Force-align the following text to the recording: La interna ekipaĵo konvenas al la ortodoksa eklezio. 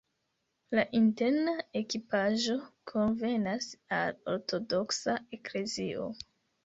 La 0.77 0.83
interna 0.99 1.53
ekipaĵo 1.81 2.57
konvenas 2.93 3.69
al 3.99 4.11
la 4.17 4.35
ortodoksa 4.37 5.19
eklezio. 5.39 6.09